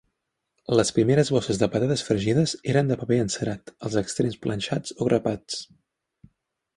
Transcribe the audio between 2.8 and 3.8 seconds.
de paper encerat